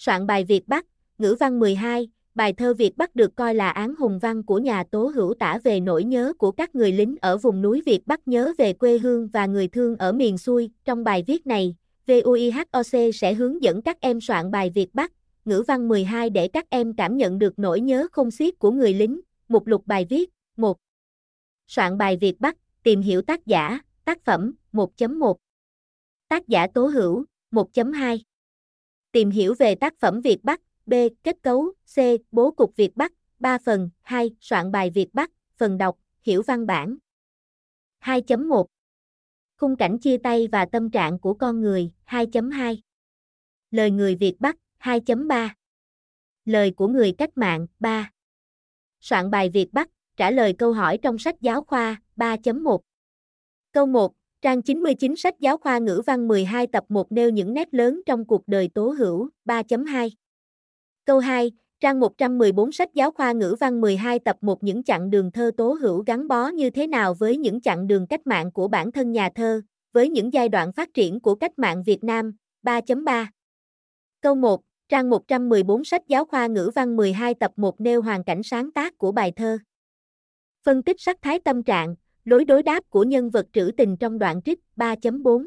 Soạn 0.00 0.26
bài 0.26 0.44
Việt 0.44 0.68
Bắc, 0.68 0.86
ngữ 1.18 1.36
văn 1.40 1.58
12, 1.58 2.08
bài 2.34 2.52
thơ 2.52 2.74
Việt 2.74 2.96
Bắc 2.96 3.16
được 3.16 3.36
coi 3.36 3.54
là 3.54 3.70
án 3.70 3.94
hùng 3.98 4.18
văn 4.18 4.42
của 4.42 4.58
nhà 4.58 4.84
tố 4.90 5.06
hữu 5.14 5.34
tả 5.34 5.58
về 5.64 5.80
nỗi 5.80 6.04
nhớ 6.04 6.32
của 6.38 6.50
các 6.50 6.74
người 6.74 6.92
lính 6.92 7.16
ở 7.20 7.38
vùng 7.38 7.62
núi 7.62 7.82
Việt 7.86 8.06
Bắc 8.06 8.28
nhớ 8.28 8.52
về 8.58 8.72
quê 8.72 8.98
hương 8.98 9.28
và 9.28 9.46
người 9.46 9.68
thương 9.68 9.96
ở 9.96 10.12
miền 10.12 10.38
xuôi. 10.38 10.70
Trong 10.84 11.04
bài 11.04 11.24
viết 11.26 11.46
này, 11.46 11.76
VUIHOC 12.06 13.14
sẽ 13.14 13.34
hướng 13.34 13.62
dẫn 13.62 13.82
các 13.82 14.00
em 14.00 14.20
soạn 14.20 14.50
bài 14.50 14.70
Việt 14.74 14.94
Bắc, 14.94 15.12
ngữ 15.44 15.64
văn 15.68 15.88
12 15.88 16.30
để 16.30 16.48
các 16.48 16.70
em 16.70 16.92
cảm 16.96 17.16
nhận 17.16 17.38
được 17.38 17.58
nỗi 17.58 17.80
nhớ 17.80 18.06
không 18.12 18.30
xiết 18.30 18.58
của 18.58 18.70
người 18.70 18.94
lính. 18.94 19.20
Mục 19.48 19.66
lục 19.66 19.86
bài 19.86 20.06
viết 20.10 20.30
1. 20.56 20.76
Soạn 21.68 21.98
bài 21.98 22.16
Việt 22.16 22.40
Bắc, 22.40 22.56
tìm 22.82 23.00
hiểu 23.00 23.22
tác 23.22 23.46
giả, 23.46 23.80
tác 24.04 24.24
phẩm 24.24 24.54
1.1 24.72 25.34
Tác 26.28 26.48
giả 26.48 26.66
tố 26.74 26.86
hữu 26.86 27.24
1.2 27.52 28.18
Tìm 29.12 29.30
hiểu 29.30 29.54
về 29.58 29.74
tác 29.74 29.94
phẩm 30.00 30.20
Việt 30.20 30.44
Bắc, 30.44 30.60
B. 30.86 30.92
Kết 31.22 31.36
cấu, 31.42 31.72
C. 31.94 31.98
Bố 32.32 32.50
cục 32.50 32.76
Việt 32.76 32.96
Bắc 32.96 33.12
3 33.38 33.58
phần 33.58 33.90
2. 34.02 34.30
Soạn 34.40 34.72
bài 34.72 34.90
Việt 34.90 35.08
Bắc, 35.12 35.30
Phần 35.56 35.78
đọc, 35.78 35.98
Hiểu 36.22 36.42
văn 36.46 36.66
bản 36.66 36.96
2.1 38.00 38.64
Khung 39.56 39.76
cảnh 39.76 39.98
chia 39.98 40.18
tay 40.18 40.48
và 40.52 40.64
tâm 40.64 40.90
trạng 40.90 41.18
của 41.18 41.34
con 41.34 41.60
người 41.60 41.92
2.2 42.06 42.76
Lời 43.70 43.90
người 43.90 44.14
Việt 44.14 44.36
Bắc 44.38 44.56
2.3 44.80 45.48
Lời 46.44 46.70
của 46.70 46.88
người 46.88 47.14
cách 47.18 47.38
mạng 47.38 47.66
3 47.78 48.10
Soạn 49.00 49.30
bài 49.30 49.50
Việt 49.50 49.72
Bắc, 49.72 49.90
trả 50.16 50.30
lời 50.30 50.54
câu 50.58 50.72
hỏi 50.72 50.98
trong 51.02 51.18
sách 51.18 51.40
giáo 51.40 51.64
khoa 51.64 52.02
3.1 52.16 52.78
Câu 53.72 53.86
1 53.86 54.14
Trang 54.42 54.62
99 54.62 55.16
sách 55.16 55.40
giáo 55.40 55.56
khoa 55.56 55.78
ngữ 55.78 56.02
văn 56.06 56.28
12 56.28 56.66
tập 56.66 56.84
1 56.88 57.12
nêu 57.12 57.30
những 57.30 57.54
nét 57.54 57.74
lớn 57.74 58.00
trong 58.06 58.24
cuộc 58.24 58.48
đời 58.48 58.68
tố 58.74 58.88
hữu 58.88 59.28
3.2 59.44 60.10
Câu 61.04 61.18
2 61.18 61.52
Trang 61.80 62.00
114 62.00 62.72
sách 62.72 62.94
giáo 62.94 63.10
khoa 63.10 63.32
ngữ 63.32 63.56
văn 63.60 63.80
12 63.80 64.18
tập 64.18 64.36
1 64.40 64.62
những 64.64 64.82
chặng 64.82 65.10
đường 65.10 65.30
thơ 65.30 65.50
tố 65.56 65.72
hữu 65.72 66.02
gắn 66.06 66.28
bó 66.28 66.48
như 66.48 66.70
thế 66.70 66.86
nào 66.86 67.14
với 67.14 67.36
những 67.36 67.60
chặng 67.60 67.86
đường 67.86 68.06
cách 68.06 68.26
mạng 68.26 68.52
của 68.52 68.68
bản 68.68 68.92
thân 68.92 69.12
nhà 69.12 69.30
thơ, 69.34 69.60
với 69.92 70.08
những 70.08 70.32
giai 70.32 70.48
đoạn 70.48 70.72
phát 70.72 70.94
triển 70.94 71.20
của 71.20 71.34
cách 71.34 71.58
mạng 71.58 71.82
Việt 71.82 72.04
Nam 72.04 72.32
3.3 72.62 73.26
Câu 74.20 74.34
1 74.34 74.62
Trang 74.88 75.10
114 75.10 75.84
sách 75.84 76.02
giáo 76.08 76.24
khoa 76.24 76.46
ngữ 76.46 76.70
văn 76.74 76.96
12 76.96 77.34
tập 77.34 77.52
1 77.56 77.80
nêu 77.80 78.02
hoàn 78.02 78.24
cảnh 78.24 78.42
sáng 78.42 78.72
tác 78.72 78.98
của 78.98 79.12
bài 79.12 79.32
thơ. 79.36 79.58
Phân 80.64 80.82
tích 80.82 80.96
sắc 81.00 81.22
thái 81.22 81.38
tâm 81.38 81.62
trạng, 81.62 81.94
lối 82.24 82.44
đối 82.44 82.62
đáp 82.62 82.84
của 82.90 83.02
nhân 83.02 83.30
vật 83.30 83.46
trữ 83.52 83.70
tình 83.76 83.96
trong 83.96 84.18
đoạn 84.18 84.42
trích 84.42 84.58
3.4. 84.76 85.46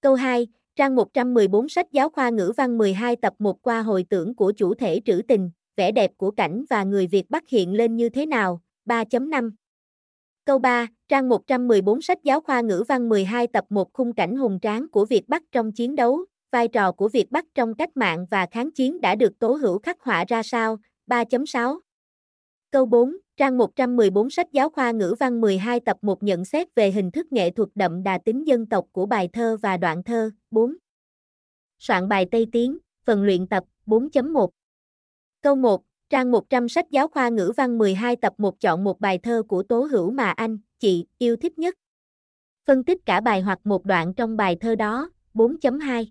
Câu 0.00 0.14
2, 0.14 0.46
trang 0.76 0.94
114 0.94 1.68
sách 1.68 1.86
giáo 1.92 2.08
khoa 2.08 2.30
ngữ 2.30 2.52
văn 2.56 2.78
12 2.78 3.16
tập 3.16 3.34
1 3.38 3.62
qua 3.62 3.82
hồi 3.82 4.04
tưởng 4.10 4.34
của 4.34 4.52
chủ 4.52 4.74
thể 4.74 5.00
trữ 5.04 5.22
tình, 5.28 5.50
vẻ 5.76 5.92
đẹp 5.92 6.10
của 6.16 6.30
cảnh 6.30 6.64
và 6.70 6.84
người 6.84 7.06
Việt 7.06 7.30
Bắc 7.30 7.48
hiện 7.48 7.74
lên 7.74 7.96
như 7.96 8.08
thế 8.08 8.26
nào, 8.26 8.60
3.5. 8.86 9.50
Câu 10.44 10.58
3, 10.58 10.86
trang 11.08 11.28
114 11.28 12.02
sách 12.02 12.18
giáo 12.22 12.40
khoa 12.40 12.60
ngữ 12.60 12.84
văn 12.88 13.08
12 13.08 13.46
tập 13.46 13.64
1 13.68 13.92
khung 13.92 14.12
cảnh 14.12 14.36
hùng 14.36 14.58
tráng 14.62 14.88
của 14.90 15.04
Việt 15.04 15.28
Bắc 15.28 15.42
trong 15.52 15.72
chiến 15.72 15.94
đấu, 15.94 16.24
vai 16.50 16.68
trò 16.68 16.92
của 16.92 17.08
Việt 17.08 17.30
Bắc 17.30 17.44
trong 17.54 17.74
cách 17.74 17.96
mạng 17.96 18.26
và 18.30 18.46
kháng 18.50 18.70
chiến 18.70 19.00
đã 19.00 19.14
được 19.14 19.38
tố 19.38 19.52
hữu 19.52 19.78
khắc 19.78 20.00
họa 20.00 20.24
ra 20.28 20.42
sao, 20.42 20.78
3.6. 21.06 21.78
Câu 22.70 22.86
4, 22.86 23.16
trang 23.42 23.58
114 23.58 24.30
sách 24.30 24.52
giáo 24.52 24.70
khoa 24.70 24.90
ngữ 24.90 25.14
văn 25.20 25.40
12 25.40 25.80
tập 25.80 25.96
1 26.02 26.22
nhận 26.22 26.44
xét 26.44 26.74
về 26.74 26.90
hình 26.90 27.10
thức 27.10 27.32
nghệ 27.32 27.50
thuật 27.50 27.68
đậm 27.74 28.02
đà 28.02 28.18
tính 28.18 28.46
dân 28.46 28.66
tộc 28.66 28.86
của 28.92 29.06
bài 29.06 29.28
thơ 29.32 29.56
và 29.62 29.76
đoạn 29.76 30.02
thơ, 30.02 30.30
4. 30.50 30.76
Soạn 31.78 32.08
bài 32.08 32.26
Tây 32.30 32.46
Tiến, 32.52 32.78
phần 33.04 33.24
luyện 33.24 33.46
tập, 33.46 33.64
4.1. 33.86 34.48
Câu 35.40 35.56
1, 35.56 35.82
trang 36.10 36.30
100 36.30 36.68
sách 36.68 36.90
giáo 36.90 37.08
khoa 37.08 37.28
ngữ 37.28 37.52
văn 37.56 37.78
12 37.78 38.16
tập 38.16 38.32
1 38.38 38.60
chọn 38.60 38.84
một 38.84 39.00
bài 39.00 39.18
thơ 39.18 39.42
của 39.48 39.62
tố 39.62 39.82
hữu 39.82 40.10
mà 40.10 40.30
anh, 40.30 40.58
chị, 40.78 41.06
yêu 41.18 41.36
thích 41.36 41.58
nhất. 41.58 41.74
Phân 42.66 42.84
tích 42.84 42.98
cả 43.06 43.20
bài 43.20 43.40
hoặc 43.40 43.58
một 43.64 43.84
đoạn 43.84 44.14
trong 44.14 44.36
bài 44.36 44.56
thơ 44.60 44.74
đó, 44.74 45.10
4.2. 45.34 46.06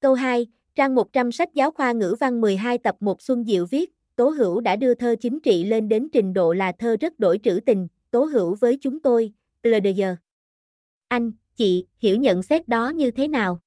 Câu 0.00 0.14
2, 0.14 0.46
trang 0.74 0.94
100 0.94 1.32
sách 1.32 1.54
giáo 1.54 1.70
khoa 1.70 1.92
ngữ 1.92 2.16
văn 2.20 2.40
12 2.40 2.78
tập 2.78 2.96
1 3.00 3.22
Xuân 3.22 3.44
Diệu 3.44 3.66
viết, 3.66 3.90
Tố 4.16 4.28
Hữu 4.28 4.60
đã 4.60 4.76
đưa 4.76 4.94
thơ 4.94 5.16
chính 5.20 5.40
trị 5.40 5.64
lên 5.64 5.88
đến 5.88 6.08
trình 6.12 6.32
độ 6.32 6.52
là 6.52 6.72
thơ 6.72 6.96
rất 7.00 7.18
đổi 7.18 7.38
trữ 7.42 7.60
tình, 7.66 7.88
Tố 8.10 8.24
Hữu 8.24 8.54
với 8.54 8.78
chúng 8.80 9.00
tôi, 9.00 9.32
LDG. 9.62 10.02
Anh, 11.08 11.32
chị, 11.56 11.86
hiểu 11.98 12.16
nhận 12.16 12.42
xét 12.42 12.68
đó 12.68 12.88
như 12.88 13.10
thế 13.10 13.28
nào? 13.28 13.60